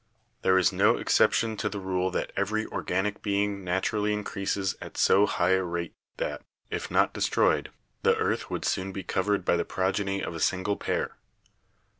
"There 0.41 0.57
is 0.57 0.73
no 0.73 0.97
exception 0.97 1.55
to 1.57 1.69
the 1.69 1.77
rule 1.79 2.09
that 2.09 2.31
every 2.35 2.65
organic 2.65 3.21
being 3.21 3.63
naturally 3.63 4.13
increases 4.13 4.75
at 4.81 4.97
so 4.97 5.27
high 5.27 5.51
a 5.51 5.63
rate 5.63 5.93
that, 6.17 6.41
if 6.71 6.89
not 6.89 7.13
destroyed, 7.13 7.69
the 8.01 8.17
earth 8.17 8.49
would 8.49 8.65
soon 8.65 8.91
be 8.91 9.03
covered 9.03 9.45
by 9.45 9.57
the 9.57 9.63
progeny 9.63 10.23
of 10.23 10.33
a 10.33 10.39
single 10.39 10.75
pair. 10.75 11.17